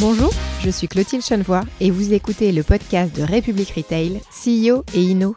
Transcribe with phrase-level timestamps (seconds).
[0.00, 5.02] Bonjour, je suis Clotilde Chenevoix et vous écoutez le podcast de République Retail, CEO et
[5.02, 5.36] Inno.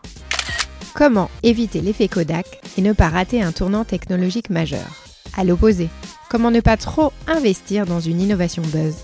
[0.94, 4.88] Comment éviter l'effet Kodak et ne pas rater un tournant technologique majeur?
[5.36, 5.90] À l'opposé,
[6.30, 8.96] comment ne pas trop investir dans une innovation buzz?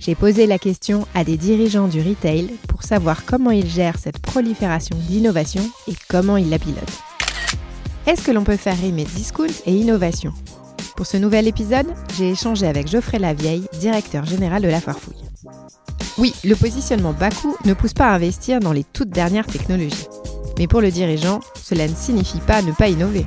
[0.00, 4.20] J'ai posé la question à des dirigeants du retail pour savoir comment ils gèrent cette
[4.20, 7.02] prolifération d'innovation et comment ils la pilotent.
[8.06, 10.32] Est-ce que l'on peut faire rimer discount et innovation
[10.96, 15.22] pour ce nouvel épisode, j'ai échangé avec Geoffrey Lavieille, directeur général de la Farfouille.
[16.18, 20.06] Oui, le positionnement bas coût ne pousse pas à investir dans les toutes dernières technologies.
[20.58, 23.26] Mais pour le dirigeant, cela ne signifie pas ne pas innover.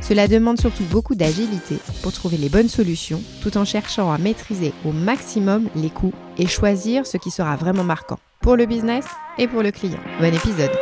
[0.00, 4.72] Cela demande surtout beaucoup d'agilité pour trouver les bonnes solutions tout en cherchant à maîtriser
[4.84, 9.06] au maximum les coûts et choisir ce qui sera vraiment marquant pour le business
[9.38, 10.00] et pour le client.
[10.20, 10.72] Bon épisode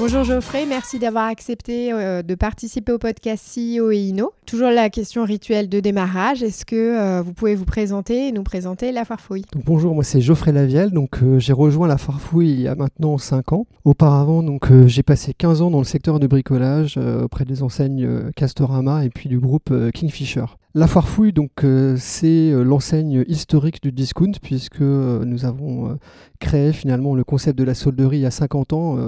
[0.00, 4.32] Bonjour Geoffrey, merci d'avoir accepté euh, de participer au podcast CEO et Inno.
[4.46, 8.44] Toujours la question rituelle de démarrage, est-ce que euh, vous pouvez vous présenter et nous
[8.44, 9.44] présenter la Farfouille?
[9.66, 13.18] Bonjour, moi c'est Geoffrey Lavielle, donc euh, j'ai rejoint la Farfouille il y a maintenant
[13.18, 13.66] 5 ans.
[13.84, 19.04] Auparavant, donc j'ai passé 15 ans dans le secteur de bricolage auprès des enseignes Castorama
[19.04, 20.44] et puis du groupe Kingfisher.
[20.74, 21.50] La Farfouille, donc,
[21.96, 25.98] c'est l'enseigne historique du discount, puisque nous avons
[26.38, 28.98] créé finalement le concept de la solderie il y a 50 ans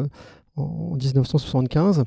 [0.61, 2.05] en 1975.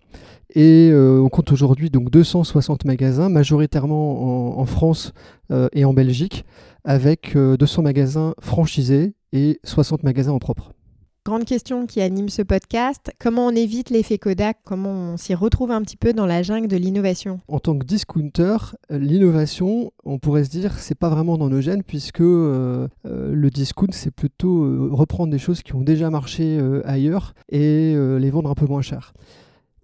[0.55, 5.13] Et euh, on compte aujourd'hui donc 260 magasins, majoritairement en, France
[5.51, 6.45] euh, et en Belgique,
[6.83, 10.73] avec 200 euh, magasins franchisés et 60 magasins en propre.
[11.25, 14.57] Grande question qui anime ce podcast, comment on évite l'effet Kodak?
[14.65, 17.39] Comment on s'y retrouve un petit peu dans la jungle de l'innovation?
[17.47, 18.57] En tant que discounter,
[18.89, 23.49] l'innovation, on pourrait se dire, c'est pas vraiment dans nos gènes puisque euh, euh, le
[23.49, 28.49] discount, c'est plutôt euh, reprendre des choses qui ont déjà marché ailleurs et les vendre
[28.49, 29.13] un peu moins cher.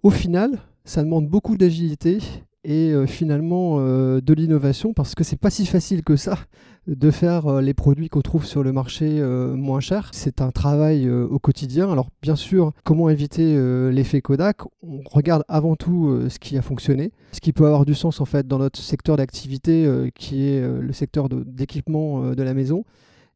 [0.02, 2.18] Au final, ça demande beaucoup d'agilité
[2.64, 6.36] et finalement de l'innovation parce que c'est pas si facile que ça
[6.86, 10.10] de faire euh, les produits qu'on trouve sur le marché euh, moins chers.
[10.12, 11.90] C'est un travail euh, au quotidien.
[11.90, 13.40] Alors bien sûr, comment éviter
[13.92, 14.62] l'effet Kodak?
[14.82, 18.24] On regarde avant tout ce qui a fonctionné, ce qui peut avoir du sens en
[18.24, 22.84] fait dans notre secteur d'activité qui est le secteur d'équipement de la maison.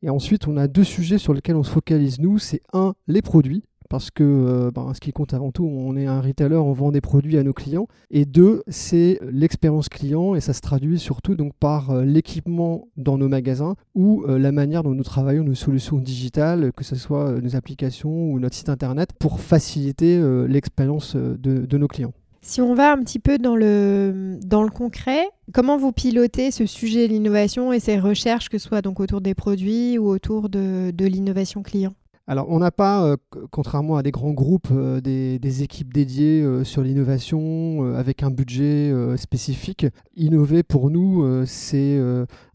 [0.02, 2.38] Et ensuite, on a deux sujets sur lesquels on se focalise nous.
[2.38, 3.64] C'est un, les produits
[3.94, 6.90] parce que euh, ben, ce qui compte avant tout, on est un retailer, on vend
[6.90, 7.86] des produits à nos clients.
[8.10, 13.18] Et deux, c'est l'expérience client et ça se traduit surtout donc par euh, l'équipement dans
[13.18, 17.40] nos magasins ou euh, la manière dont nous travaillons nos solutions digitales, que ce soit
[17.40, 22.14] nos applications ou notre site internet, pour faciliter l'expérience de, de nos clients.
[22.42, 26.66] Si on va un petit peu dans le, dans le concret, comment vous pilotez ce
[26.66, 30.48] sujet de l'innovation et ces recherches, que ce soit donc autour des produits ou autour
[30.48, 31.94] de, de l'innovation client?
[32.26, 33.16] Alors, on n'a pas, euh,
[33.50, 38.92] contrairement à des grands groupes, euh, des, équipes dédiées euh, sur l'innovation avec un budget
[39.16, 39.86] spécifique.
[40.16, 42.00] Innover, pour nous, c'est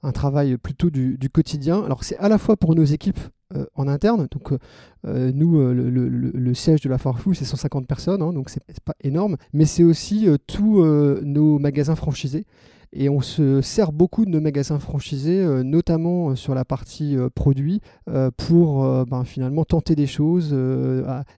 [0.03, 1.83] un travail plutôt du, quotidien.
[1.83, 3.19] Alors, c'est à la fois pour nos équipes
[3.75, 4.27] en interne.
[4.31, 4.53] Donc,
[5.05, 9.37] nous, le, siège de la Farfou, c'est 150 personnes, hein, donc c'est pas énorme.
[9.53, 12.45] Mais c'est aussi tous nos magasins franchisés.
[12.91, 17.15] Et on se sert beaucoup de nos magasins franchisés, euh, notamment euh, sur la partie
[17.15, 17.81] euh, produits,
[18.37, 20.55] pour ben, finalement tenter des choses,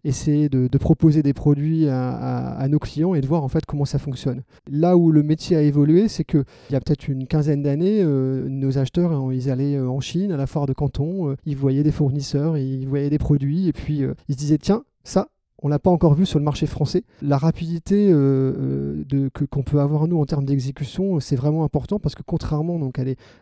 [0.03, 3.99] essayer de, proposer des produits à, nos clients et de voir en fait comment ça
[3.99, 4.43] fonctionne.
[4.69, 8.77] Là où le métier a évolué, c'est qu'il y a peut-être une quinzaine d'années, nos
[8.77, 12.57] acheteurs, hein, ils allaient en Chine, à la foire de Canton, ils voyaient des fournisseurs,
[12.57, 15.27] ils voyaient des produits, et puis ils se disaient, tiens, ça,
[15.61, 17.03] on l'a pas encore vu sur le marché français.
[17.21, 21.99] La rapidité euh, euh, que, qu'on peut avoir nous en termes d'exécution, c'est vraiment important
[21.99, 22.79] parce que contrairement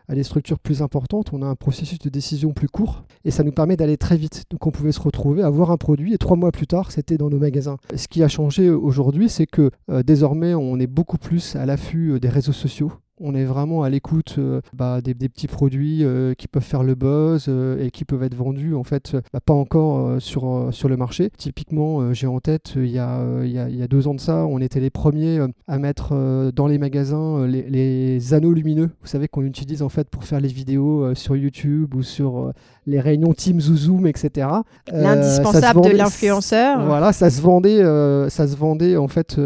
[0.08, 3.42] à, des, structures plus importantes, on a un processus de décision plus court et ça
[3.42, 4.44] nous permet d'aller très vite.
[4.50, 7.30] Donc on pouvait se retrouver, avoir un produit et trois mois plus tard, c'était dans
[7.30, 7.76] nos magasins.
[7.94, 12.20] Ce qui a changé aujourd'hui, c'est que euh, désormais, on est beaucoup plus à l'affût
[12.20, 16.48] des réseaux sociaux on est vraiment à l'écoute euh, bah, des, petits produits euh, qui
[16.48, 20.20] peuvent faire le buzz euh, et qui peuvent être vendus en fait bah, pas encore
[20.20, 21.30] sur, sur le marché.
[21.36, 24.60] Typiquement, j'ai en tête il y, a, il, y a, deux ans de ça, on
[24.60, 28.90] était les premiers à mettre dans les magasins les, anneaux lumineux.
[29.00, 32.52] Vous savez qu'on utilise en fait pour faire les vidéos sur YouTube ou sur
[32.86, 34.48] les réunions Teams ou Zoom, etc.
[34.92, 36.84] L'indispensable de l'influenceur.
[36.86, 37.82] Voilà, ça se vendait,
[38.30, 39.38] ça se vendait en fait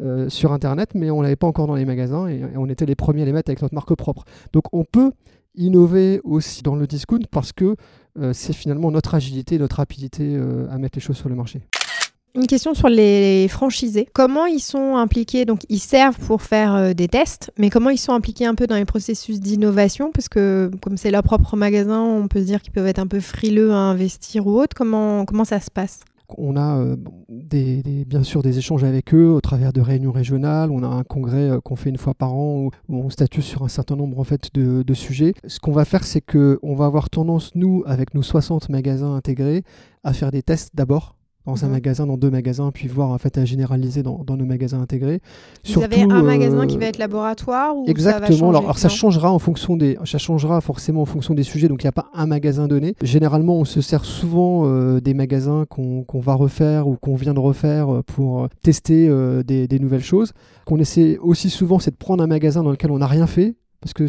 [0.00, 2.94] euh, sur Internet, mais on l'avait pas encore dans les magasins et, on était les
[2.94, 4.24] premiers à les mettre avec notre marque propre.
[4.52, 5.12] Donc on peut
[5.54, 7.76] innover aussi dans le discount parce que
[8.18, 11.60] euh, c'est finalement notre agilité, notre rapidité euh, à mettre les choses sur le marché.
[12.34, 14.08] Une question sur les franchisés.
[14.12, 15.44] Comment ils sont impliqués?
[15.44, 18.76] Donc, ils servent pour faire des tests, mais comment ils sont impliqués un peu dans
[18.76, 20.12] les processus d'innovation?
[20.12, 23.08] Parce que, comme c'est leur propre magasin, on peut se dire qu'ils peuvent être un
[23.08, 24.76] peu frileux à investir ou autre.
[24.76, 26.04] Comment, comment ça se passe?
[26.38, 26.84] On a
[27.28, 30.70] des, bien sûr des échanges avec eux au travers de réunions régionales.
[30.70, 33.68] On a un congrès qu'on fait une fois par an où, on statue sur un
[33.68, 35.34] certain nombre en fait, de, de sujets.
[35.46, 39.64] Ce qu'on va faire, c'est qu'on va avoir tendance, nous, avec nos 60 magasins intégrés,
[40.04, 41.16] à faire des tests d'abord
[41.46, 41.72] dans un mhm.
[41.72, 45.20] magasin, dans deux magasins, puis voir en fait à généraliser dans, nos magasins intégrés.
[45.64, 48.52] Vous avez un magasin qui euh, va être laboratoire ou Exactement.
[48.52, 51.68] Ça alors, ça changera en fonction des, ça changera forcément en fonction des sujets.
[51.68, 52.94] Donc il n'y a pas un magasin donné.
[53.02, 57.40] Généralement, on se sert souvent euh, des magasins qu'on va refaire ou qu'on vient de
[57.40, 59.08] refaire euh, pour tester
[59.44, 60.32] des, des, nouvelles choses.
[60.66, 63.54] Qu'on essaie aussi souvent, c'est de prendre un magasin dans lequel on n'a rien fait
[63.80, 64.04] parce que,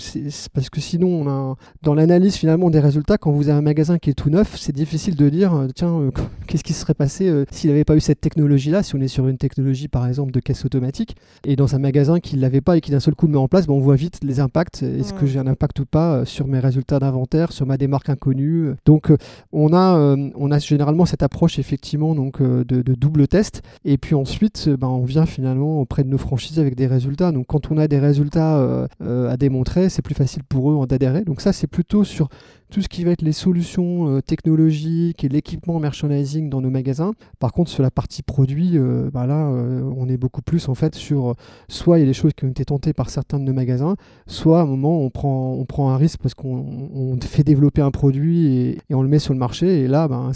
[0.53, 3.99] parce que sinon, on a, dans l'analyse finalement des résultats, quand vous avez un magasin
[3.99, 6.11] qui est tout neuf, c'est difficile de dire, euh, tiens, euh,
[6.47, 9.07] qu'est-ce qui se serait passé euh, s'il n'avait pas eu cette technologie-là, si on est
[9.07, 11.15] sur une technologie par exemple de caisse automatique,
[11.45, 13.37] et dans un magasin qui ne l'avait pas et qui d'un seul coup le met
[13.37, 14.83] en place, ben, on voit vite les impacts.
[14.83, 18.71] Est-ce que j'ai un impact ou pas sur mes résultats d'inventaire, sur ma démarque inconnue
[18.85, 19.11] Donc
[19.53, 24.15] on, a, on a généralement cette approche effectivement donc, de, de, double test, et puis
[24.15, 27.31] ensuite ben, on vient finalement auprès de nos franchises avec des résultats.
[27.31, 31.23] Donc quand on a des résultats à démontrer, c'est plus facile pour eux d'adhérer.
[31.23, 32.29] Donc ça, c'est plutôt sur
[32.71, 37.11] tout ce qui va être les solutions euh, technologiques et l'équipement merchandising dans nos magasins.
[37.37, 40.73] Par contre, sur la partie produit, euh, bah là, euh, on est beaucoup plus en
[40.73, 41.35] fait sur
[41.67, 43.95] soit il y a des choses qui ont été tentées par certains de nos magasins,
[44.25, 47.91] soit à un moment on prend, on prend un risque parce qu'on fait développer un
[47.91, 49.81] produit et, on le met sur le marché.
[49.81, 50.31] Et là, ben,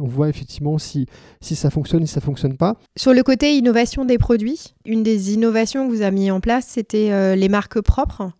[0.00, 1.06] on voit effectivement si,
[1.40, 2.76] si ça fonctionne, si ça fonctionne pas.
[2.96, 6.66] Sur le côté innovation des produits, une des innovations que vous avez mis en place,
[6.66, 8.32] c'était les marques propres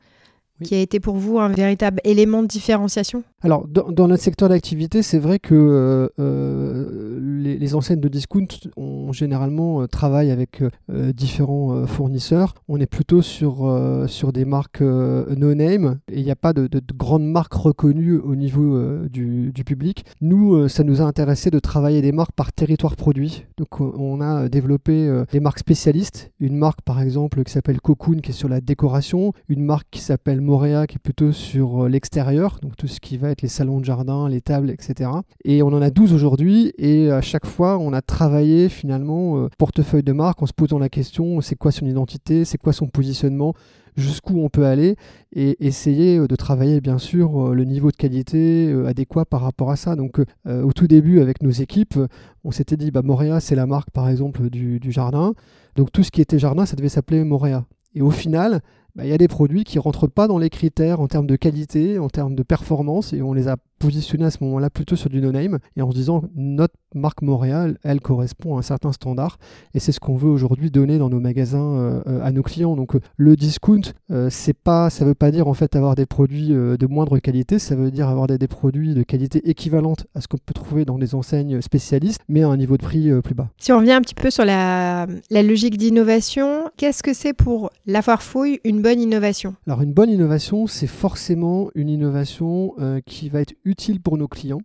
[0.63, 3.25] qui a été pour vous un véritable élément de différenciation?
[3.43, 8.47] Alors, dans, notre secteur d'activité, c'est vrai que euh, euh, les, enseignes de discount
[8.77, 12.55] ont généralement euh, travaillent avec différents fournisseurs.
[12.69, 17.25] On est plutôt sur, sur des marques no-name et il n'y a pas de, grandes
[17.25, 18.79] marques reconnues au niveau
[19.09, 20.05] du, du, public.
[20.21, 23.47] Nous, ça nous a intéressé de travailler des marques par territoire produit.
[23.57, 26.31] Donc, on a développé des marques spécialistes.
[26.39, 29.33] Une marque, par exemple, qui s'appelle Cocoon, qui est sur la décoration.
[29.49, 33.17] Une marque qui s'appelle Moréa qui est plutôt sur euh, l'extérieur, donc tout ce qui
[33.17, 35.11] va les salons de jardin, les tables, etc.
[35.45, 39.49] Et on en a 12 aujourd'hui et à chaque fois on a travaillé finalement euh,
[39.59, 42.89] portefeuille de marque en se posant la question c'est quoi son identité, c'est quoi son
[42.89, 43.55] positionnement,
[43.97, 44.97] jusqu'où on peut aller
[45.33, 49.77] et essayer euh, de travailler bien sûr le niveau de qualité adéquat par rapport à
[49.77, 49.97] ça.
[49.97, 51.99] Donc au tout début avec nos équipes,
[52.45, 55.33] on s'était dit bah Moréa c'est la marque par exemple du, du, jardin.
[55.77, 57.65] Donc tout ce qui était jardin ça devait s'appeler Moréa.
[57.95, 58.61] Et au final,
[58.95, 61.37] bah, il y a des produits qui rentrent pas dans les critères en termes de
[61.37, 65.11] qualité, en termes de performance, et on les a positionnés à ce moment-là plutôt sur
[65.11, 69.39] du no-name, et en se disant notre marque Montréal, elle correspond à un certain standard,
[69.75, 72.77] et c'est ce qu'on veut aujourd'hui donner dans nos magasins euh, euh, à nos clients.
[72.77, 73.83] Donc euh, le discount,
[74.29, 77.75] c'est pas, ça veut pas dire en fait avoir des produits de moindre qualité, ça
[77.75, 80.99] veut dire avoir des, des produits de qualité équivalente à ce qu'on peut trouver dans
[80.99, 83.49] des enseignes spécialistes, mais à un niveau de prix plus bas.
[83.59, 87.71] Si on revient un petit peu sur la, la logique d'innovation, qu'est-ce que c'est pour
[87.87, 89.55] la foire fouille une bonne innovation?
[89.67, 93.72] Alors une bonne innovation, c'est forcément une innovation euh, qui va être utile
[94.03, 94.61] pour nos clients.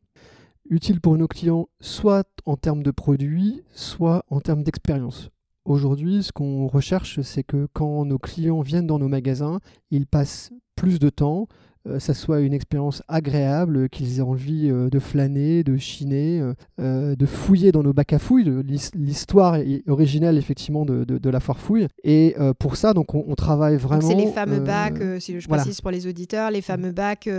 [0.70, 5.30] Utile pour nos clients soit en termes de produits, soit en termes d'expérience.
[5.66, 9.60] Aujourd'hui, ce qu'on recherche, c'est que quand nos clients viennent dans nos magasins,
[9.92, 11.48] ils passent plus de temps,
[11.88, 16.42] euh, ça soit une expérience agréable, qu'ils aient envie euh, de flâner, de chiner,
[16.80, 18.52] euh, de fouiller dans nos bacs à fouilles.
[18.96, 21.88] L'histoire originelle effectivement de, la foire fouille.
[22.04, 24.02] Et pour ça, donc on, travaille vraiment.
[24.02, 27.30] C'est les fameux bacs, si je précise pour les auditeurs, les fameux bacs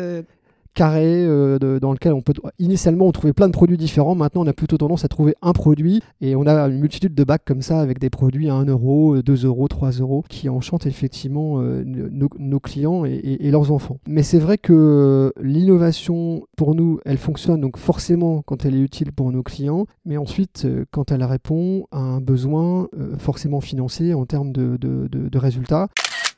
[0.78, 4.14] carré euh, dans lequel on peut initialement on trouvait plein de produits différents.
[4.14, 7.24] Maintenant on a plutôt tendance à trouver un produit et on a une multitude de
[7.24, 10.86] bacs comme ça avec des produits à 1 euro 2 euros 3 euros qui enchantent
[10.86, 13.98] effectivement euh, nos, clients et, leurs enfants.
[14.06, 19.10] Mais c'est vrai que l'innovation pour nous elle fonctionne donc forcément quand elle est utile
[19.10, 19.86] pour nos clients.
[20.04, 22.86] Mais ensuite euh, quand elle répond à un besoin
[23.18, 25.88] forcément financier en termes de résultats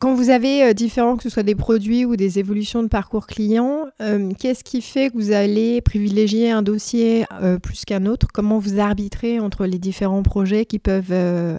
[0.00, 3.26] quand vous avez euh, différents, que ce soit des produits ou des évolutions de parcours
[3.26, 8.26] client, euh, qu'est-ce qui fait que vous allez privilégier un dossier euh, plus qu'un autre?
[8.32, 11.12] Comment vous arbitrez entre les différents projets qui peuvent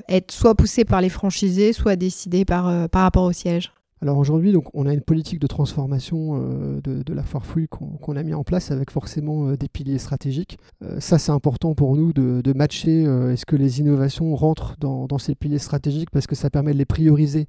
[0.10, 3.72] être soit poussés par les franchisés, soit décidés par, rapport au siège?
[4.02, 6.40] Alors aujourd'hui, on a une politique de transformation
[6.84, 10.58] de, la farfouille qu'on a mis en place avec forcément des piliers stratégiques.
[11.00, 15.60] ça, c'est important pour nous de, matcher est-ce que les innovations rentrent dans, ces piliers
[15.60, 17.48] stratégiques parce que ça permet de les prioriser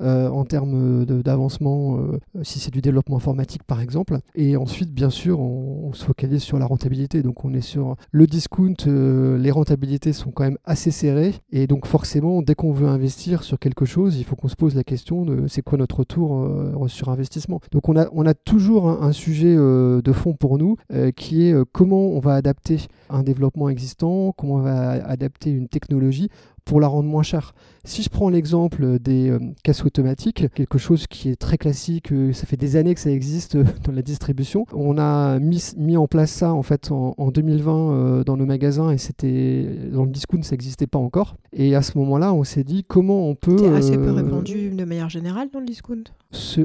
[0.00, 1.98] en termes d'avancement,
[2.42, 4.18] si c'est du développement informatique par exemple.
[4.34, 7.22] Et ensuite, bien sûr, on, se focalise sur la rentabilité.
[7.22, 11.34] Donc on est sur le discount, les rentabilités sont quand même assez serrées.
[11.52, 14.74] Et donc forcément, dès qu'on veut investir sur quelque chose, il faut qu'on se pose
[14.74, 16.48] la question de c'est quoi notre retour
[16.88, 17.60] sur investissement.
[17.70, 20.76] Donc on a, on a toujours un, sujet de fond pour nous
[21.16, 22.78] qui est comment on va adapter
[23.10, 26.30] un développement existant, comment on va adapter une technologie
[26.64, 27.54] pour la rendre moins chère.
[27.86, 32.32] Si je prends l'exemple des euh, caisses automatiques, quelque chose qui est très classique, euh,
[32.32, 35.98] ça fait des années que ça existe euh, dans la distribution, on a mis, mis
[35.98, 40.42] en place ça en fait en, 2020 dans nos magasins et c'était dans le discount
[40.42, 41.36] ça n'existait pas encore.
[41.52, 43.58] Et à ce moment-là, on s'est dit comment on peut.
[43.58, 46.04] C'est assez peu répandu de manière générale dans le discount.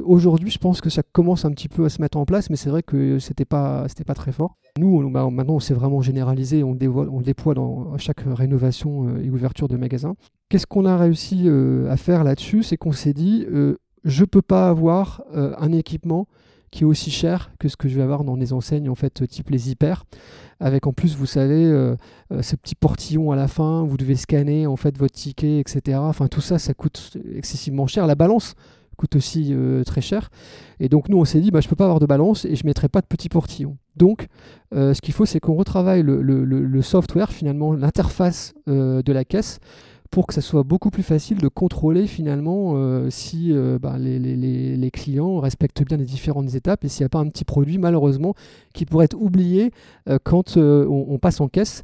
[0.04, 2.56] Aujourd'hui, je pense que ça commence un petit peu à se mettre en place, mais
[2.56, 4.56] c'est vrai que c'était pas c'était pas très fort.
[4.78, 9.30] Nous, bah, maintenant, on s'est vraiment généralisé, on le, on déploie dans chaque rénovation et
[9.30, 9.89] ouverture de magasin.
[10.48, 12.62] Qu'est-ce qu'on a réussi euh, à faire là-dessus?
[12.62, 16.26] C'est qu'on s'est dit, euh, je ne peux pas avoir euh, un équipement
[16.70, 19.26] qui est aussi cher que ce que je vais avoir dans des enseignes en fait
[19.28, 20.04] type les hyper.
[20.60, 21.64] Avec en plus vous savez
[22.42, 26.28] ce petit portillon à la fin vous devez scanner en fait votre ticket etc enfin
[26.28, 28.06] tout ça ça coûte excessivement cher.
[28.06, 28.54] La balance
[29.00, 29.54] coûte aussi
[29.86, 30.30] très cher.
[30.78, 32.66] Et donc nous on s'est dit bah, je peux pas avoir de balance et je
[32.66, 34.26] mettrai pas de petit portillon donc
[34.72, 39.58] ce qu'il faut c'est qu'on retravaille le, le, software finalement l'interface de la caisse
[40.10, 44.90] pour que ça soit beaucoup plus facile de contrôler finalement euh, si euh, bah, les,
[44.92, 48.34] clients respectent bien les différentes étapes et s'il n'y a pas un petit produit malheureusement
[48.74, 49.70] qui pourrait être oublié
[50.08, 51.82] euh, quand on, passe en caisse.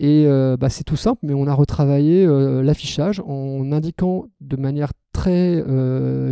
[0.00, 0.26] Et
[0.58, 2.26] bah, c'est tout simple, mais on a retravaillé
[2.62, 5.62] l'affichage en indiquant de manière très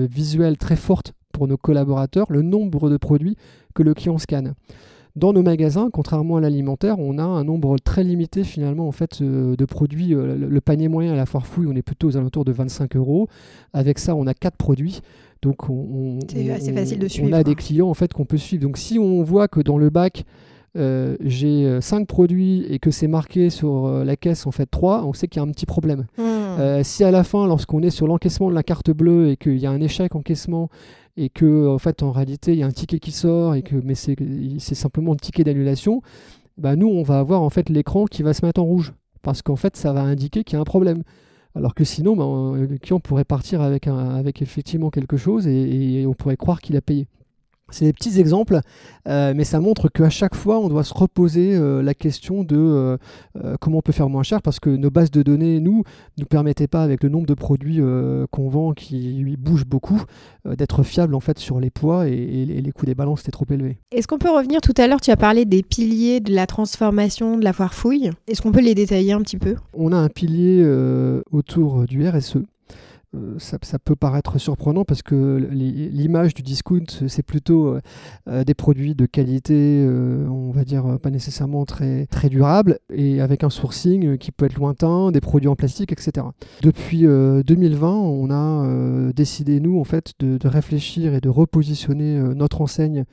[0.06, 3.36] visuelle, très forte pour nos collaborateurs le nombre de produits
[3.74, 4.54] que le client scanne.
[5.16, 9.22] Dans nos magasins, contrairement à l'alimentaire, on a un nombre très limité finalement en fait
[9.22, 10.14] euh, de produits.
[10.14, 12.96] Euh, le, panier moyen à la foire fouille, on est plutôt aux alentours de 25
[12.96, 13.26] euros.
[13.72, 15.00] Avec ça, on a quatre produits.
[15.40, 16.18] Donc on,
[16.52, 17.30] assez facile de suivre.
[17.30, 18.62] on a des clients en fait qu'on peut suivre.
[18.62, 20.24] Donc si on voit que dans le bac
[20.76, 25.14] euh, j'ai 5 produits et que c'est marqué sur la caisse en fait 3, on
[25.14, 26.04] sait qu'il y a un petit problème.
[26.56, 26.82] Hmm.
[26.82, 29.66] si à la fin, lorsqu'on est sur l'encaissement de la carte bleue et qu'il y
[29.66, 30.68] a un échec encaissement
[31.16, 33.76] et que en fait en réalité il y a un ticket qui sort et que
[33.76, 36.02] mais c'est simplement un ticket d'annulation,
[36.58, 39.42] bah nous on va avoir en fait l'écran qui va se mettre en rouge parce
[39.42, 41.02] qu'en fait ça va indiquer qu'il y a un problème.
[41.54, 46.04] Alors que sinon, bah, le client pourrait partir avec, un, avec effectivement quelque chose et
[46.06, 47.08] on pourrait croire qu'il a payé.
[47.70, 48.60] C'est des petits exemples,
[49.08, 52.56] euh, mais ça montre qu'à chaque fois, on doit se reposer euh, la question de
[52.56, 52.96] euh,
[53.60, 55.78] comment on peut faire moins cher, parce que nos bases de données, nous,
[56.16, 57.80] ne nous permettaient pas, avec le nombre de produits
[58.30, 60.00] qu'on vend qui bougent beaucoup,
[60.44, 63.78] d'être fiables en fait sur les poids et, les coûts des balances étaient trop élevés.
[63.90, 67.36] Est-ce qu'on peut revenir tout à l'heure, tu as parlé des piliers de la transformation
[67.36, 68.10] de la foire fouille.
[68.28, 69.56] Est-ce qu'on peut les détailler un petit peu?
[69.74, 70.64] On a un pilier
[71.32, 72.38] autour du RSE
[73.14, 77.80] euh, ça, peut paraître surprenant parce que l'image du discount, c'est plutôt euh,
[78.28, 79.86] euh, des produits de qualité,
[80.28, 84.56] on va dire pas nécessairement très, très durable, et avec un sourcing qui peut être
[84.56, 86.26] lointain, des produits en plastique, etc.
[86.62, 93.04] Depuis 2020, on a décidé, nous, en fait, de, réfléchir et de repositionner notre enseigne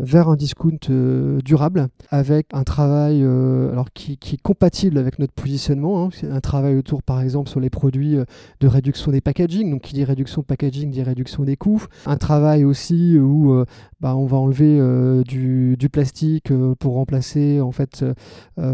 [0.00, 5.32] vers un discount euh, durable avec un travail euh, alors qui, est compatible avec notre
[5.32, 6.04] positionnement.
[6.04, 6.10] Hein.
[6.30, 8.24] un travail autour, par exemple, sur les produits euh,
[8.60, 9.70] de réduction des packaging.
[9.70, 11.84] Donc, qui dit réduction packaging dit réduction des coûts.
[12.06, 13.64] Un travail aussi où
[14.00, 14.80] bah, on va enlever
[15.24, 18.04] du, du, plastique pour remplacer en fait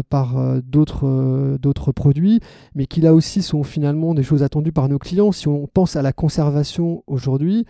[0.09, 2.39] par d'autres d'autres produits,
[2.75, 5.31] mais qui là aussi sont finalement des choses attendues par nos clients.
[5.31, 7.65] Si on pense à la conservation aujourd'hui,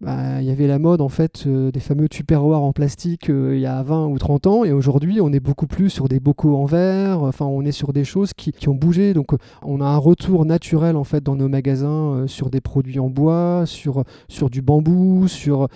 [0.00, 3.54] bah, il y avait la mode en fait euh, des fameux tupperwares en plastique euh,
[3.54, 6.18] il y a 20 ou 30 ans et aujourd'hui on est beaucoup plus sur des
[6.18, 9.14] bocaux en verre, enfin on est sur des choses qui, ont bougé.
[9.14, 12.98] Donc euh, on a un retour naturel en fait dans nos magasins sur des produits
[12.98, 14.04] en bois, sur,
[14.50, 15.68] du bambou, sur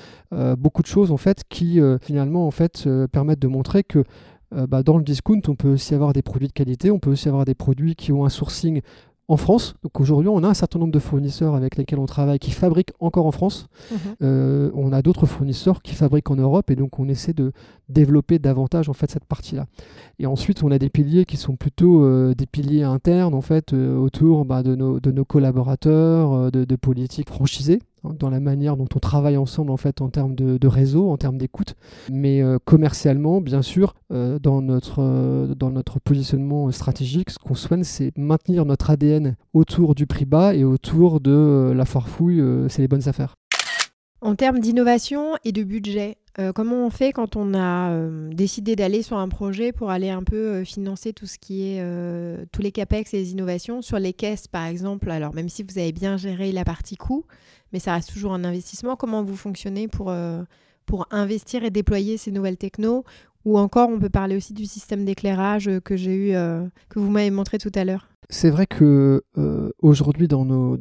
[0.58, 2.50] beaucoup de choses en fait qui finalement
[3.12, 4.04] permettent de montrer que
[4.50, 7.28] bah, dans le discount, on peut aussi avoir des produits de qualité, on peut aussi
[7.28, 8.80] avoir des produits qui ont un sourcing
[9.28, 9.74] en France.
[9.82, 12.92] Donc aujourd'hui, on a un certain nombre de fournisseurs avec lesquels on travaille qui fabriquent
[12.98, 13.68] encore en France.
[13.90, 13.98] Mhm.
[14.22, 17.52] Euh, on a d'autres fournisseurs qui fabriquent en Europe et donc on essaie de
[17.90, 19.66] développer davantage en fait cette partie-là.
[20.18, 23.74] Et ensuite, on a des piliers qui sont plutôt euh, des piliers internes en fait
[23.74, 28.76] euh, autour bah, de, nos, de, nos, collaborateurs, de, de politiques franchisées dans la manière
[28.76, 31.74] dont on travaille ensemble en fait en termes de, réseau, en termes d'écoute,
[32.10, 38.64] mais commercialement bien sûr dans notre dans notre positionnement stratégique, ce qu'on souhaite c'est maintenir
[38.64, 43.34] notre ADN autour du prix bas et autour de la farfouille, c'est les bonnes affaires.
[44.20, 48.74] En termes d'innovation et de budget, euh, comment on fait quand on a euh, décidé
[48.74, 51.82] d'aller sur un projet pour aller un peu euh, financer tout ce qui est
[52.50, 55.10] tous les capex et les innovations sur les caisses par exemple?
[55.10, 57.26] Alors même si vous avez bien géré la partie coût,
[57.72, 58.96] mais ça reste toujours un investissement.
[58.96, 60.12] Comment vous fonctionnez pour
[60.86, 63.04] pour investir et déployer ces nouvelles technos?
[63.44, 66.32] Ou encore on peut parler aussi du système d'éclairage que j'ai eu
[66.88, 68.08] que vous m'avez montré tout à l'heure.
[68.30, 69.22] C'est vrai que
[69.80, 70.76] aujourd'hui dans nos,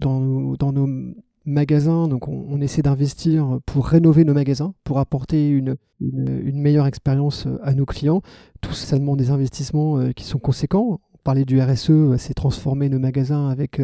[1.47, 7.73] magasins, on, essaie d'investir pour rénover nos magasins, pour apporter une, meilleure expérience euh, à
[7.73, 8.21] nos clients.
[8.61, 10.99] Tout ça demande des investissements euh, qui sont conséquents.
[11.27, 13.81] Parlait du RSE, euh, c'est transformer nos magasins avec,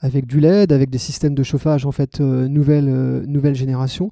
[0.00, 2.86] avec du LED, avec des systèmes de chauffage en fait nouvelle,
[3.26, 4.10] nouvelle génération.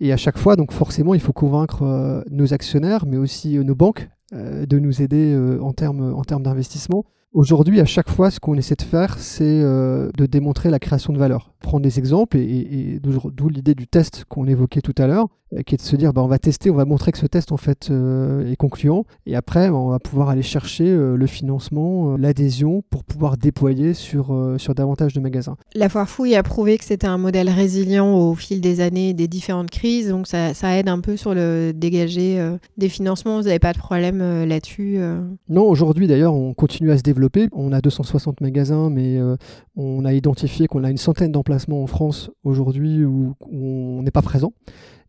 [0.00, 4.08] Et à chaque fois, donc forcément, il faut convaincre nos actionnaires, mais aussi nos banques
[4.32, 7.04] de nous aider en termes en d'investissement.
[7.34, 11.12] Aujourd'hui, à chaque fois, ce qu'on essaie de faire, c'est euh, de démontrer la création
[11.12, 11.52] de valeur.
[11.60, 15.74] Prendre des exemples, et, d'où l'idée du test qu'on évoquait tout à l'heure, euh, qui
[15.74, 17.56] est de se dire, bah, on va tester, on va montrer que ce test en
[17.56, 22.82] fait euh, est concluant, et après, bah, on va pouvoir aller chercher le financement, l'adhésion,
[22.90, 25.56] pour pouvoir déployer sur, sur davantage de magasins.
[25.74, 29.28] La foire fouille a prouvé que c'était un modèle résilient au fil des années, des
[29.28, 32.40] différentes crises, donc ça, ça aide un peu sur le dégager
[32.76, 33.38] des financements.
[33.38, 34.98] Vous n'avez pas de problème là-dessus
[35.48, 39.36] Non, aujourd'hui d'ailleurs, on continue à se développer on a 260 magasins, mais euh,
[39.76, 44.22] on a identifié qu'on a une centaine d'emplacements en France aujourd'hui où, on n'est pas
[44.22, 44.52] présent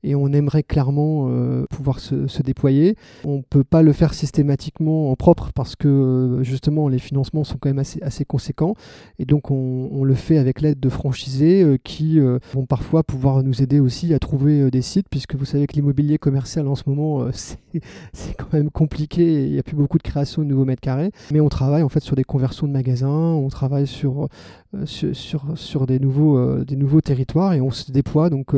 [0.04, 2.96] et on aimerait clairement euh, pouvoir se, déployer.
[3.26, 7.44] On ne peut pas le faire systématiquement en propre parce que euh, justement les financements
[7.44, 8.76] sont quand même assez, conséquents
[9.18, 13.62] et donc on, le fait avec l'aide de franchisés euh, qui vont parfois pouvoir nous
[13.62, 17.28] aider aussi à trouver des sites puisque vous savez que l'immobilier commercial en ce moment
[18.14, 21.12] c'est quand même compliqué il n'y a plus beaucoup de création de nouveaux mètres carrés
[21.32, 24.30] mais on travaille en fait sur des conversions de magasins, on travaille sur,
[24.86, 28.54] sur, sur, des, nouveaux, des nouveaux territoires et on se déploie donc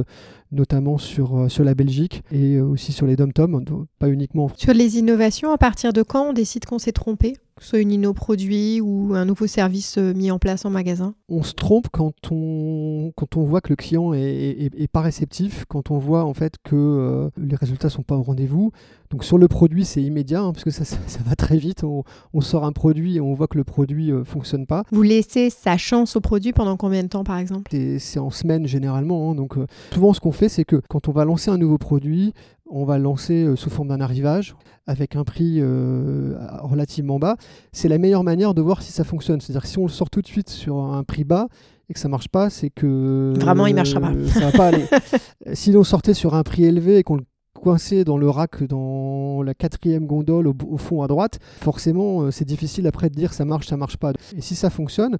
[0.51, 3.63] notamment sur, euh, sur la Belgique et euh, aussi sur les dom-tom,
[3.99, 4.49] pas uniquement.
[4.55, 7.33] Sur les innovations, à partir de quand on décide qu'on s'est trompé?
[7.61, 10.71] Que ce soit une inno produit ou un nouveau service euh, mis en place en
[10.71, 15.65] magasin On se trompe quand on, quand on voit que le client est, pas réceptif,
[15.67, 18.71] quand on voit en fait que les résultats sont pas au rendez-vous.
[19.11, 21.83] Donc sur le produit, c'est immédiat hein, parce que ça, ça, va très vite.
[21.83, 22.03] On,
[22.33, 24.83] on, sort un produit et on voit que le produit fonctionne pas.
[24.91, 27.71] Vous laissez sa chance au produit pendant combien de temps par exemple?
[27.99, 29.29] C'est en semaine généralement.
[29.29, 29.55] Hein, donc
[29.93, 32.33] souvent ce qu'on fait, c'est que quand on va lancer un nouveau produit,
[32.71, 34.55] on va le lancer euh, sous forme d'un arrivage
[34.87, 37.35] avec un prix euh, relativement bas.
[37.71, 39.41] C'est la meilleure manière de voir si ça fonctionne.
[39.41, 41.47] C'est-à-dire que si on le sort tout de suite sur un prix bas
[41.89, 44.13] et que ça marche pas, c'est que vraiment il marchera pas.
[44.27, 44.85] ça va pas aller.
[45.53, 49.43] si on sortait sur un prix élevé et qu'on le coinçait dans le rack dans
[49.43, 53.45] la quatrième gondole au, fond à droite, forcément euh, c'est difficile après de dire ça
[53.45, 54.13] marche, ça marche pas.
[54.35, 55.17] Et si ça fonctionne,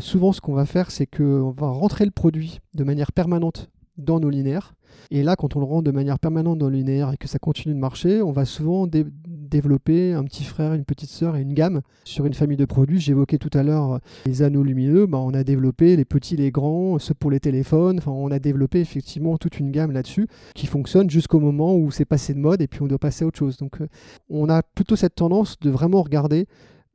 [0.00, 4.18] souvent ce qu'on va faire c'est qu'on va rentrer le produit de manière permanente dans
[4.18, 4.74] nos linéaires.
[5.10, 7.74] Et là, quand on le rend de manière permanente dans le et que ça continue
[7.74, 11.82] de marcher, on va souvent développer un petit frère, une petite sœur et une gamme
[12.04, 12.98] sur une famille de produits.
[12.98, 15.06] J'évoquais tout à l'heure les anneaux lumineux.
[15.06, 17.98] Bah, on a développé les petits, les grands, ceux pour les téléphones.
[17.98, 22.04] Enfin, on a développé effectivement toute une gamme là-dessus qui fonctionne jusqu'au moment où c'est
[22.04, 23.56] passé de mode et puis on doit passer à autre chose.
[23.58, 23.86] Donc, euh,
[24.28, 26.46] on a plutôt cette tendance de vraiment regarder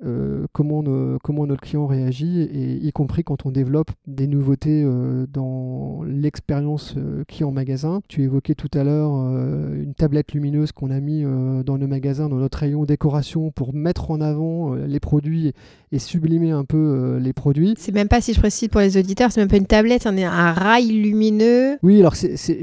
[0.05, 0.83] euh, comment,
[1.23, 6.93] comment notre client réagit, et y compris quand on développe des nouveautés euh, dans l'expérience
[6.97, 8.01] euh, client magasin.
[8.07, 11.23] Tu évoquais tout à l'heure une tablette lumineuse qu'on a mis
[11.65, 15.53] dans nos magasins, dans notre rayon décoration, pour mettre en avant les produits
[15.91, 17.73] et sublimer un peu les produits.
[17.77, 20.23] C'est même pas, si je précise pour les auditeurs, c'est même pas une tablette, c'est
[20.23, 21.77] un, rail lumineux.
[21.81, 22.55] Oui, alors c'est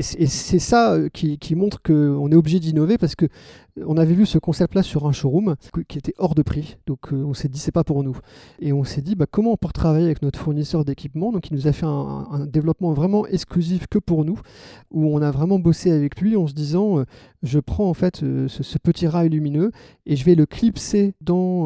[0.58, 3.26] ça qui, qui montre qu'on est obligé d'innover parce que
[3.82, 5.56] on avait vu ce concept-là sur un showroom
[5.88, 6.76] qui était hors de prix.
[6.86, 8.16] Donc euh, on s'est dit c'est pas pour nous.
[8.60, 11.32] Et on s'est dit bah, comment on peut travailler avec notre fournisseur d'équipement?
[11.32, 14.38] Donc il nous a fait un, développement vraiment exclusif que pour nous,
[14.90, 17.04] où on a vraiment bossé avec lui en se disant euh,
[17.42, 19.72] je prends en fait euh, ce, petit rail lumineux
[20.06, 21.64] et je vais le clipser dans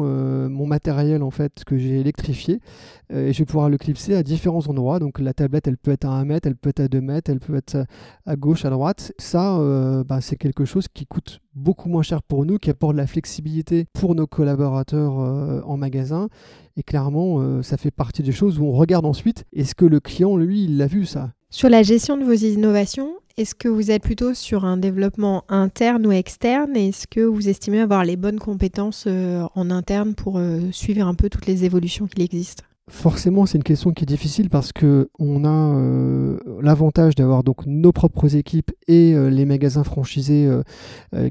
[0.49, 2.61] mon matériel en fait que j'ai électrifié.
[3.09, 4.99] et je vais pouvoir le clipser à différents endroits.
[4.99, 7.29] Donc la tablette elle peut être à 1 mètre, elle peut être à 2 mètres,
[7.29, 7.85] elle peut être
[8.25, 9.11] à gauche, à droite.
[9.17, 9.59] Ça
[10.07, 13.07] bah, c'est quelque chose qui coûte beaucoup moins cher pour nous, qui apporte de la
[13.07, 16.29] flexibilité pour nos collaborateurs euh, en magasin.
[16.77, 19.99] Et clairement, euh, ça fait partie des choses où on regarde ensuite, est-ce que le
[19.99, 21.31] client, lui, il l'a vu ça?
[21.49, 26.05] Sur la gestion de vos innovations, est-ce que vous êtes plutôt sur un développement interne
[26.05, 26.75] ou externe?
[26.75, 30.39] Est-ce que vous estimez avoir les bonnes compétences euh, en interne pour
[30.71, 32.63] suivre un peu toutes les évolutions qui existent?
[32.89, 37.91] Forcément, c'est une question qui est difficile parce que on a l'avantage d'avoir donc nos
[37.91, 40.49] propres équipes et les magasins franchisés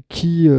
[0.07, 0.49] qui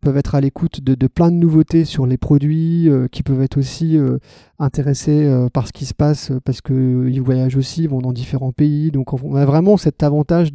[0.00, 3.58] peuvent être à l'écoute de, plein de nouveautés sur les produits, euh, qui peuvent être
[3.58, 4.18] aussi euh,
[4.58, 8.90] intéressés euh, par ce qui se passe parce qu'ils voyagent aussi, vont dans différents pays.
[8.90, 10.50] Donc on a vraiment cet avantage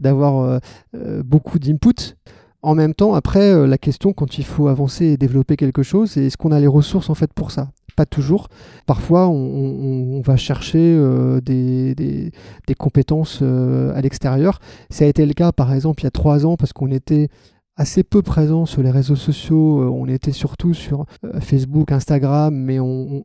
[0.00, 0.60] d'avoir
[1.24, 2.16] beaucoup d'input.
[2.62, 6.24] En même temps, après, la question quand il faut avancer et développer quelque chose, c'est
[6.24, 7.70] est-ce qu'on a les ressources en fait pour ça?
[7.98, 8.46] Pas toujours.
[8.86, 10.96] Parfois, on, va chercher
[11.42, 12.30] des, des,
[12.66, 14.60] des, compétences à l'extérieur.
[14.88, 17.28] Ça a été le cas, par exemple, il y a trois ans, parce qu'on était
[17.78, 19.82] assez peu présent sur les réseaux sociaux.
[19.82, 23.24] Euh, on était surtout sur euh, Facebook, Instagram, mais on,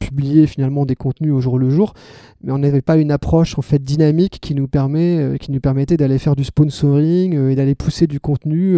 [0.00, 1.94] publiait finalement des contenus au jour le jour.
[2.42, 5.60] Mais on n'avait pas une approche en fait dynamique qui nous permet, euh, qui nous
[5.60, 8.76] permettait d'aller faire du sponsoring et d'aller pousser du contenu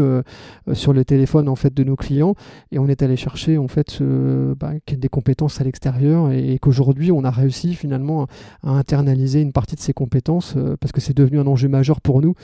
[0.75, 2.35] sur le téléphone en fait de nos clients.
[2.71, 7.25] Et on est allé chercher en fait bah, des compétences à l'extérieur et, qu'aujourd'hui on
[7.25, 8.27] a réussi finalement
[8.63, 12.21] à internaliser une partie de ces compétences parce que c'est devenu un enjeu majeur pour
[12.21, 12.35] nous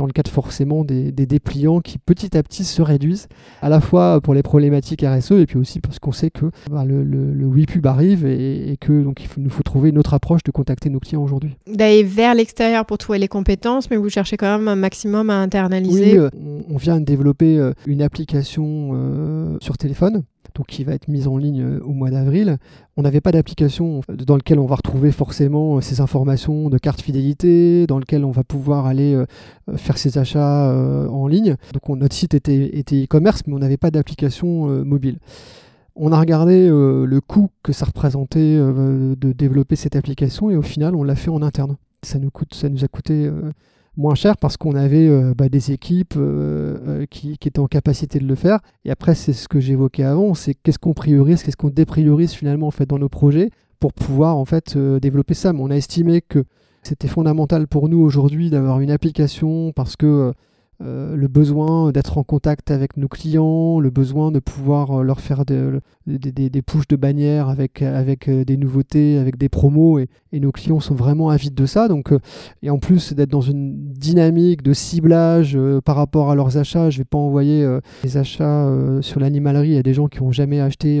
[0.00, 3.28] dans le cadre forcément des, dépliants qui petit à petit se réduisent,
[3.60, 6.86] à la fois pour les problématiques RSE et puis aussi parce qu'on sait que bah,
[6.86, 10.50] le, le, WePub arrive et, que donc il nous faut trouver une autre approche de
[10.50, 11.56] contacter nos clients aujourd'hui.
[11.66, 15.34] D'aller vers l'extérieur pour trouver les compétences, mais vous cherchez quand même un maximum à
[15.34, 16.12] internaliser.
[16.12, 16.30] Oui, euh,
[16.70, 20.22] on, vient de développer euh, une application euh, sur téléphone
[20.64, 22.58] qui va être mise en ligne euh, au mois d'avril.
[22.96, 27.00] On n'avait pas d'application dans laquelle on va retrouver forcément euh, ces informations de carte
[27.00, 29.26] fidélité, dans lequel on va pouvoir aller euh,
[29.76, 30.70] faire ses achats
[31.10, 31.56] en ligne.
[31.72, 35.18] Donc notre site était e-commerce, mais on n'avait pas d'application mobile.
[35.96, 40.94] On a regardé le coût que ça représentait de développer cette application et au final
[40.94, 41.76] on l'a fait en interne.
[42.02, 43.30] Ça nous a coûté
[44.00, 48.18] moins cher parce qu'on avait euh, bah, des équipes euh, euh, qui, étaient en capacité
[48.18, 48.58] de le faire.
[48.84, 52.72] Et après, c'est ce que j'évoquais avant, c'est qu'est-ce qu'on priorise, qu'est-ce qu'on dépriorise finalement
[52.88, 55.52] dans nos projets pour pouvoir en fait développer ça.
[55.52, 56.44] Mais on a estimé que
[56.82, 60.32] c'était fondamental pour nous aujourd'hui d'avoir une application parce que
[60.82, 65.20] euh, le besoin d'être en contact avec nos clients, le besoin de pouvoir euh, leur
[65.20, 70.52] faire des, pushes de bannières avec, avec euh, des nouveautés, avec des promos, et, nos
[70.52, 71.86] clients sont vraiment avides de ça.
[71.86, 72.14] Donc,
[72.62, 76.96] et en plus d'être dans une dynamique de ciblage par rapport à leurs achats, je
[76.96, 77.68] ne vais pas envoyer
[78.02, 80.98] des achats sur l'animalerie à des gens qui n'ont jamais acheté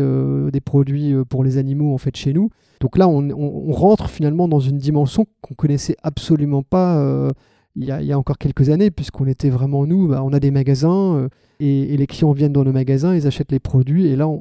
[0.52, 2.50] des produits pour les animaux en fait chez nous.
[2.80, 7.30] Donc là, on, on rentre finalement dans une dimension qu'on connaissait absolument pas
[7.76, 11.16] il y, a, encore quelques années, puisqu'on était vraiment nous, bah, on a des magasins
[11.16, 11.28] euh,
[11.60, 14.40] et, les clients viennent dans nos magasins, ils achètent les produits et là on,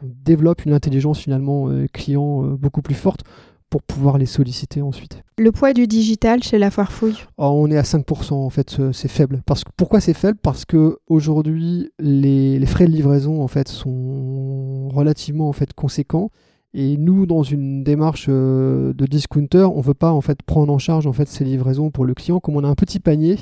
[0.00, 3.22] développe une intelligence finalement euh, client euh, beaucoup plus forte
[3.68, 5.24] pour pouvoir les solliciter ensuite.
[5.38, 8.76] Le poids du digital chez la foire fouille oh, On est à 5% en fait,
[8.92, 9.42] c'est faible.
[9.44, 10.38] Parce que, pourquoi c'est faible?
[10.40, 16.30] Parce que aujourd'hui les, les, frais de livraison en fait sont relativement en fait conséquents
[16.74, 20.72] et nous, dans une démarche euh, de discounter, on ne veut pas en fait prendre
[20.72, 22.40] en charge en fait ces livraisons pour le client.
[22.40, 23.38] Comme on a un petit panier,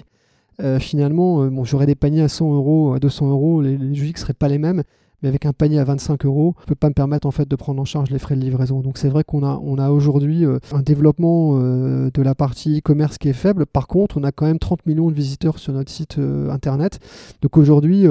[0.63, 4.09] euh, finalement, euh, bon, j'aurais des paniers à 100 euros, à 200 euros, les, les
[4.13, 4.85] ne seraient pas les mêmes
[5.23, 7.57] mais avec un panier à 25 euros, ne peut pas me permettre en fait de
[7.57, 8.81] prendre en charge les frais de livraison.
[8.81, 12.79] Donc c'est vrai qu'on a, on a aujourd'hui euh, un développement euh, de la partie
[12.79, 13.67] e-commerce qui est faible.
[13.67, 16.99] Par contre, on a quand même 30 millions de visiteurs sur notre site euh, internet.
[17.43, 18.07] Donc aujourd'hui,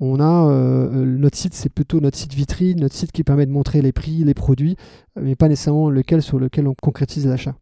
[0.00, 0.50] on a
[0.92, 4.24] notre site, c'est plutôt notre site vitrine, notre site qui permet de montrer les prix,
[4.24, 4.76] les produits,
[5.20, 7.54] mais pas nécessairement lequel sur lequel on concrétise l'achat.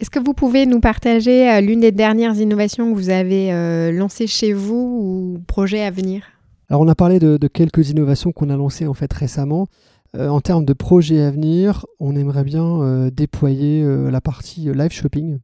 [0.00, 4.52] Est-ce que vous pouvez nous partager l'une des dernières innovations que vous avez lancées chez
[4.52, 6.33] vous ou projet à venir?
[6.68, 9.66] Alors on a parlé de, quelques innovations qu'on a lancées en fait récemment.
[10.16, 14.72] Euh, en termes de projets à venir, on aimerait bien euh, déployer euh, la partie
[14.72, 15.38] live shopping.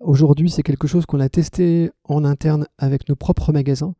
[0.00, 3.94] Aujourd'hui, c'est quelque chose qu'on a testé en interne avec nos propres magasins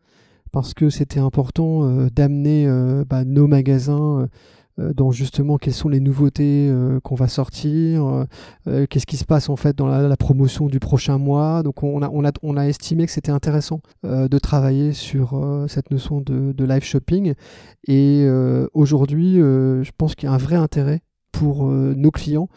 [0.53, 2.67] parce que c'était important d'amener
[3.09, 4.29] bah, nos magasins
[4.79, 8.27] dans justement quelles sont les nouveautés euh, qu'on va sortir,
[8.67, 11.63] euh, qu'est-ce qui se passe en fait dans la, promotion du prochain mois.
[11.63, 15.91] Donc on a, on a, on a estimé que c'était intéressant de travailler sur cette
[15.91, 17.35] notion de, de, live shopping.
[17.87, 18.27] Et
[18.73, 22.49] aujourd'hui, je pense qu'il y a un vrai intérêt pour nos clients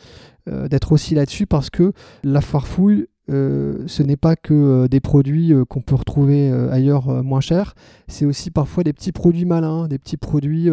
[0.47, 1.91] d'être aussi là-dessus parce que
[2.23, 7.75] la foire fouille, ce n'est pas que des produits qu'on peut retrouver ailleurs moins chers,
[8.08, 10.69] c'est aussi parfois des petits produits malins, des petits produits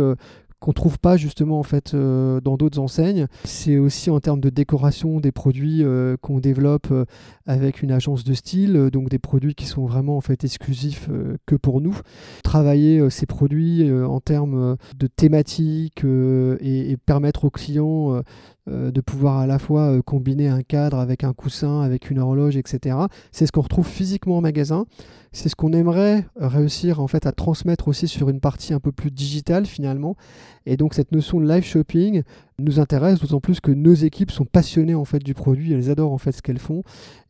[0.60, 3.26] qu'on trouve pas justement en fait euh, dans d'autres enseignes.
[3.44, 7.04] C'est aussi en termes de décoration des produits euh, qu'on développe euh,
[7.46, 11.08] avec une agence de style, donc des produits qui sont vraiment en fait exclusifs
[11.46, 11.98] que pour nous.
[12.42, 18.22] Travailler ces produits en termes de thématiques et, permettre aux clients
[18.66, 22.96] de pouvoir à la fois combiner un cadre avec un coussin, avec une horloge, etc.
[23.32, 24.86] C'est ce qu'on retrouve physiquement en magasin.
[25.32, 28.92] C'est ce qu'on aimerait réussir en fait à transmettre aussi sur une partie un peu
[28.92, 30.16] plus digitale finalement.
[30.64, 32.22] Et donc cette notion de live shopping
[32.58, 36.12] nous intéresse d'autant plus que nos équipes sont passionnées en fait du produit, elles adorent
[36.12, 36.82] en fait ce qu'elles font.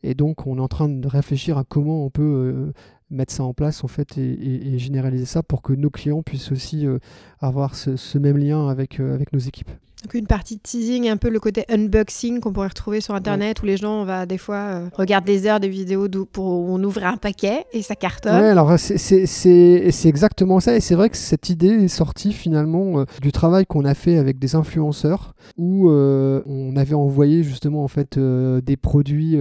[0.03, 2.71] Et donc on est en train de réfléchir à comment on peut
[3.09, 6.85] mettre ça en place en fait et, généraliser ça pour que nos clients puissent aussi
[6.85, 6.99] euh,
[7.39, 9.71] avoir ce, même lien avec, euh, avec nos équipes.
[10.03, 13.63] Donc une partie de teasing, un peu le côté unboxing qu'on pourrait retrouver sur Internet
[13.63, 16.83] où les gens, on va des fois euh, regarder des heures des vidéos pour on
[16.83, 18.39] ouvre un paquet et ça cartonne.
[18.39, 23.31] Ouais, alors c'est exactement ça et c'est vrai que cette idée est sortie finalement du
[23.31, 28.77] travail qu'on a fait avec des influenceurs où on avait envoyé justement en fait des
[28.77, 29.37] produits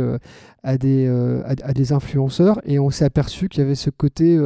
[0.62, 1.06] à des,
[1.44, 4.38] à, des influenceurs et on s'est aperçu qu'il y avait ce côté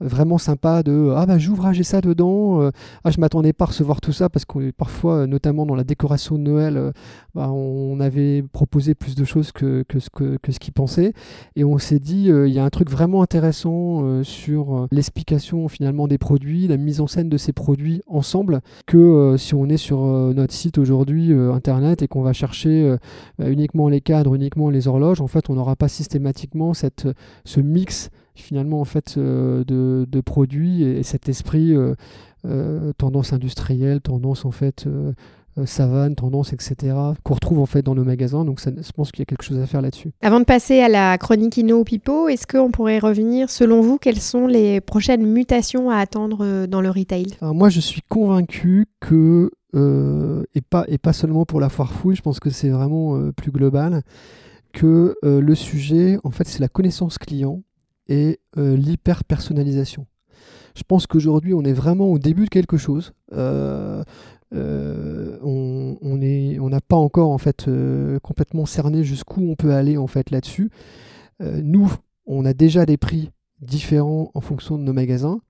[0.00, 2.70] vraiment sympa de ah bah j'ouvre, ça dedans, euh,
[3.04, 5.84] ah je m'attendais pas à recevoir tout ça parce que parfois, euh, notamment dans la
[5.84, 6.92] décoration de Noël, euh,
[7.34, 11.12] bah, on avait proposé plus de choses que, que ce que, que ce qu'ils pensaient.
[11.56, 16.18] Et on s'est dit il y a un truc vraiment intéressant sur l'explication finalement des
[16.18, 20.54] produits, la mise en scène de ces produits ensemble que si on est sur notre
[20.54, 22.96] site aujourd'hui internet et qu'on va chercher
[23.38, 27.08] uniquement les cadres, uniquement les horloges, en fait on n'aura pas systématiquement cette,
[27.44, 31.94] ce mix finalement en fait euh, de, produits et, cet esprit euh,
[32.46, 34.86] euh, tendance industrielle, tendance en fait
[35.66, 38.44] savane, tendance, etc., qu'on retrouve en fait dans nos magasins.
[38.44, 40.10] Donc, ça, je pense qu'il y a quelque chose à faire là-dessus.
[40.20, 44.18] Avant de passer à la chronique Inno Pipo, est-ce qu'on pourrait revenir, selon vous, quelles
[44.18, 47.26] sont les prochaines mutations à attendre dans le retail?
[47.40, 52.22] Moi, je suis convaincu que, et, pas, et pas seulement pour la foire fouille, je
[52.22, 54.02] pense que c'est vraiment plus global,
[54.72, 57.62] que le sujet, en fait, c'est la connaissance client
[58.08, 60.06] et euh, l'hyper-personnalisation.
[60.76, 63.12] Je pense qu'aujourd'hui, on est vraiment au début de quelque chose.
[63.32, 64.02] Euh,
[64.54, 67.70] euh, on n'a pas encore en fait
[68.22, 70.70] complètement cerné jusqu'où on peut aller en fait là-dessus.
[71.40, 71.92] nous,
[72.26, 75.40] on a déjà des prix différents en fonction de nos magasins.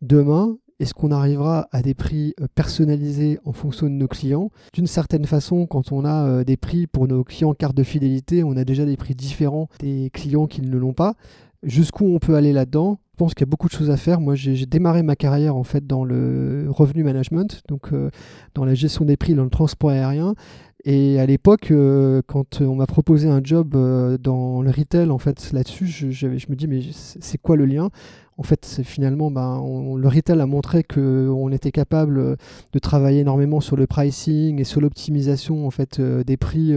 [0.00, 4.50] Demain, est-ce qu'on arrivera à des prix personnalisés en fonction de nos clients?
[4.72, 8.56] D'une certaine façon, quand on a des prix pour nos clients carte de fidélité, on
[8.56, 11.14] a déjà des prix différents des clients qui ne l'ont pas
[11.62, 12.98] jusqu'où on peut aller là-dedans.
[13.12, 14.20] Je pense qu'il y a beaucoup de choses à faire.
[14.20, 18.10] Moi, j'ai démarré ma carrière en fait dans le revenu management, donc euh,
[18.54, 20.34] dans la gestion des prix, dans le transport aérien.
[20.84, 25.18] Et à l'époque, euh, quand on m'a proposé un job euh, dans le retail, en
[25.18, 27.90] fait, là-dessus, je, me dis, mais c'est quoi le lien?
[28.38, 29.62] En fait, finalement, ben,
[29.96, 32.36] le retail a montré qu'on était capable
[32.72, 36.74] de travailler énormément sur le pricing et sur l'optimisation en fait des prix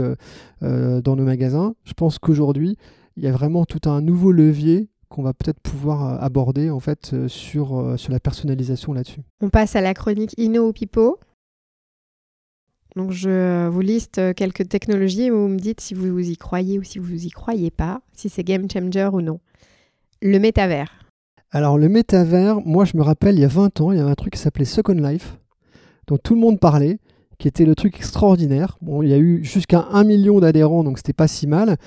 [0.62, 1.74] dans nos magasins.
[1.86, 2.78] Je pense qu'aujourd'hui,
[3.18, 6.80] il y a vraiment tout un nouveau levier qu'on va peut-être pouvoir euh, aborder en
[6.80, 9.22] fait euh, sur, euh, sur la personnalisation là-dessus.
[9.42, 11.20] On passe à la chronique Inno ou Pipo.
[12.96, 16.84] Donc je vous liste quelques technologies et vous me dites si vous y croyez ou
[16.84, 19.42] si vous y croyez pas, si c'est game changer ou non.
[20.22, 21.06] Le métavers.
[21.52, 24.10] Alors le métavers, moi je me rappelle il y a 20 ans, il y avait
[24.10, 25.38] un truc qui s'appelait Second Life,
[26.08, 27.00] dont tout le monde parlait
[27.38, 28.78] qui était le truc extraordinaire.
[28.82, 31.78] Bon, il y a eu jusqu'à 1 million d'adhérents, donc c'était pas si mal.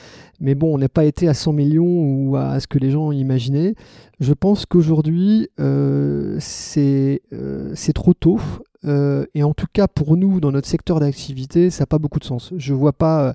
[0.41, 3.13] Mais bon, on n'a pas été à 100 millions ou à ce que les gens
[3.13, 3.75] imaginaient.
[4.21, 6.39] Je pense qu'aujourd'hui, euh,
[6.77, 8.41] euh, c'est trop tôt.
[8.85, 12.19] Euh, et en tout cas, pour nous, dans notre secteur d'activité, ça n'a pas beaucoup
[12.19, 12.53] de sens.
[12.57, 13.35] Je ne vois pas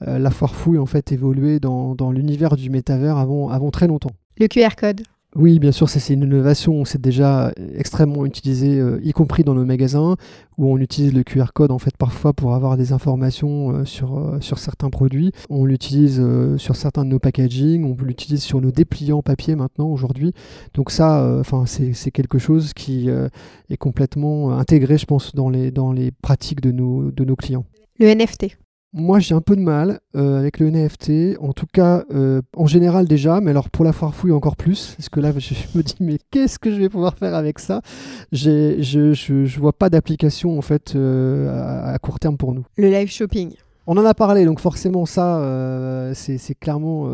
[0.00, 4.10] la foire fouille en fait évoluer dans, dans l'univers du métavers avant, avant très longtemps.
[4.38, 5.02] Le QR code
[5.36, 6.84] oui, bien sûr, c'est une innovation.
[6.84, 10.16] C'est déjà extrêmement utilisé, euh, y compris dans nos magasins,
[10.58, 14.16] où on utilise le QR code en fait parfois pour avoir des informations euh, sur,
[14.16, 15.32] euh, sur certains produits.
[15.50, 16.22] On l'utilise
[16.56, 20.32] sur certains de nos packaging, on l'utilise sur nos dépliants papier maintenant aujourd'hui.
[20.74, 25.92] Donc ça, enfin, c'est quelque chose qui est complètement intégré, je pense, dans les, dans
[25.92, 27.64] les pratiques de nos, de nos clients.
[27.98, 28.56] Le NFT.
[28.96, 32.66] Moi, j'ai un peu de mal euh, avec le NFT, en tout cas, euh, en
[32.66, 35.82] général déjà, mais alors pour la foire fouille encore plus, parce que là, je me
[35.82, 37.82] dis, mais qu'est-ce que je vais pouvoir faire avec ça?
[38.30, 42.64] Je ne vois pas d'application, en fait, euh, à, court terme pour nous.
[42.76, 43.54] Le live shopping
[43.86, 47.06] on en a parlé, donc forcément ça, c'est clairement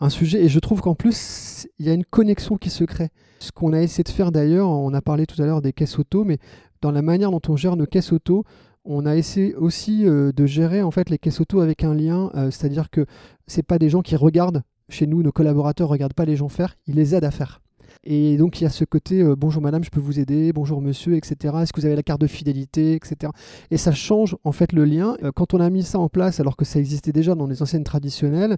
[0.00, 0.42] un sujet.
[0.42, 3.10] Et je trouve qu'en plus, il y a une connexion qui se crée.
[3.38, 5.96] Ce qu'on a essayé de faire d'ailleurs, on a parlé tout à l'heure des caisses
[5.96, 6.38] auto, mais
[6.80, 8.44] dans la manière dont on gère nos caisses auto,
[8.88, 12.30] on a essayé aussi euh, de gérer en fait les caisses auto avec un lien,
[12.34, 13.04] euh, c'est-à-dire que
[13.46, 16.74] c'est pas des gens qui regardent chez nous, nos collaborateurs regardent pas les gens faire,
[16.86, 17.60] ils les aident à faire.
[18.04, 20.80] Et donc il y a ce côté euh, bonjour madame, je peux vous aider, bonjour
[20.80, 21.54] monsieur, etc.
[21.60, 23.30] Est-ce que vous avez la carte de fidélité, etc.
[23.70, 25.16] Et ça change en fait le lien.
[25.34, 27.84] quand on a mis ça en place, alors que ça existait déjà dans les anciennes
[27.84, 28.56] traditionnelles,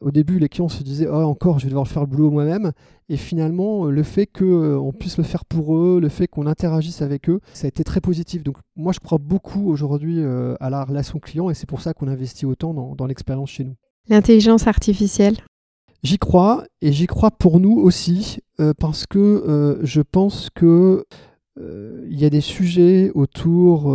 [0.00, 2.72] Au début, les clients se disaient oh, encore, je vais devoir faire le boulot moi-même.
[3.08, 7.30] Et finalement, le fait qu'on puisse le faire pour eux, le fait qu'on interagisse avec
[7.30, 8.42] eux, ça a été très positif.
[8.42, 10.22] Donc, moi, je crois beaucoup aujourd'hui
[10.60, 13.74] à la relation client et c'est pour ça qu'on investit autant dans l'expérience chez nous.
[14.08, 15.36] L'intelligence artificielle
[16.06, 20.64] J'y crois et j'y crois pour nous aussi euh, parce que euh, je pense que
[20.66, 21.02] euh,
[21.58, 23.90] il y a des sujets autour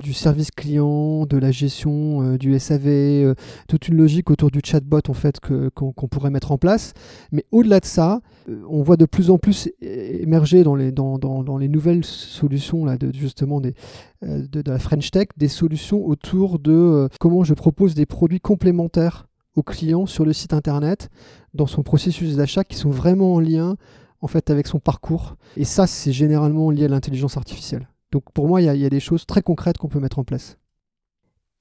[0.00, 3.34] du service client, de la gestion du SAV,
[3.68, 6.94] toute une logique autour du chatbot en fait qu'on pourrait mettre en place.
[7.30, 8.20] Mais au-delà de ça,
[8.68, 12.96] on voit de plus en plus émerger dans les, dans, dans, les nouvelles solutions là,
[12.96, 13.74] de, justement des,
[14.22, 19.26] de, de, la French Tech des solutions autour de comment je propose des produits complémentaires
[19.56, 21.08] aux clients sur le site internet
[21.54, 23.76] dans son processus d'achat qui sont vraiment en lien
[24.20, 25.36] en fait avec son parcours.
[25.56, 27.88] Et ça, c'est généralement lié à l'intelligence artificielle.
[28.12, 30.58] Donc pour moi, il y, a des choses très concrètes qu'on peut mettre en place.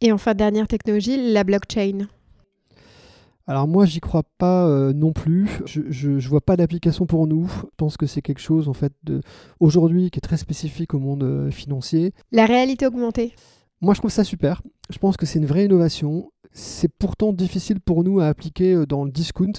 [0.01, 2.07] Et enfin, dernière technologie, la blockchain.
[3.47, 5.61] Alors moi, j'y crois pas euh, non plus.
[5.65, 7.47] Je, ne vois pas d'application pour nous.
[7.47, 8.93] Je pense que c'est quelque chose en fait
[9.59, 12.13] aujourd'hui qui est très spécifique au monde euh, financier.
[12.31, 13.33] La réalité augmentée.
[13.81, 14.61] Moi, je trouve ça super.
[14.89, 18.85] Je pense que c'est une vraie innovation c'est pourtant difficile pour nous à appliquer euh,
[18.85, 19.51] dans le discount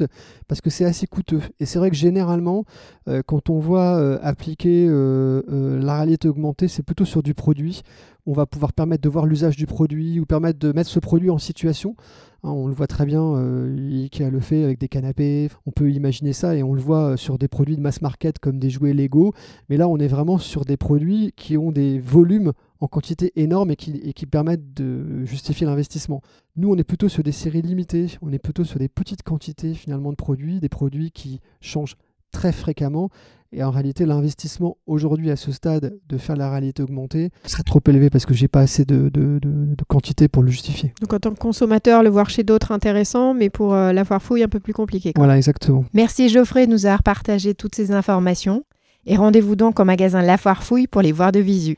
[0.49, 1.43] parce que c'est assez coûteux.
[1.61, 2.65] Et c'est vrai que généralement,
[3.07, 7.83] euh, quand on voit euh, appliquer la réalité augmentée, c'est plutôt sur du produit.
[8.27, 11.31] On va pouvoir permettre de voir l'usage du produit ou permettre de mettre ce produit
[11.31, 11.95] en situation.
[12.43, 13.35] Hein, on le voit très bien,
[13.77, 15.49] Ikea le fait avec des canapés.
[15.65, 18.59] On peut imaginer ça et on le voit sur des produits de mass market comme
[18.59, 19.33] des jouets Lego.
[19.69, 23.71] Mais là, on est vraiment sur des produits qui ont des volumes en quantité énorme
[23.71, 26.21] et qui, et qui permettent de justifier l'investissement.
[26.57, 29.75] Nous, on est plutôt sur des séries limitées, on est plutôt sur des petites quantités
[29.75, 31.97] finalement de produits, des produits qui changent
[32.33, 33.09] très fréquemment.
[33.57, 37.81] Et en réalité, l'investissement aujourd'hui à ce stade de faire la réalité augmentée serait trop
[37.89, 40.93] élevé parce que j'ai pas assez de, de, de, quantité pour le justifier.
[41.01, 44.21] Donc en tant que consommateur, le voir chez d'autres intéressant, mais pour euh, la foire
[44.21, 45.15] fouille un peu plus compliqué.
[45.17, 45.87] Voilà, exactement.
[45.95, 48.63] Merci Geoffrey de nous avoir partagé toutes ces informations.
[49.07, 51.77] Et rendez-vous donc au magasin La Foire Fouille pour les voir de visu.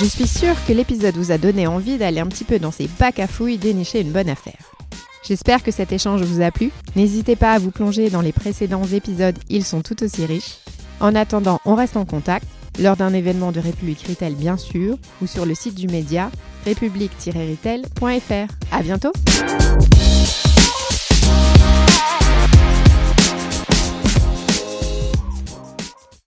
[0.00, 2.88] Je suis sûre que l'épisode vous a donné envie d'aller un petit peu dans ces
[2.98, 4.71] bacs à fouilles dénicher une bonne affaire.
[5.22, 6.70] J'espère que cet échange vous a plu.
[6.96, 10.58] N'hésitez pas à vous plonger dans les précédents épisodes, ils sont tout aussi riches.
[11.00, 12.46] En attendant, on reste en contact,
[12.80, 16.30] lors d'un événement de République Retail bien sûr, ou sur le site du média
[16.64, 18.52] république-retail.fr.
[18.70, 19.12] À bientôt!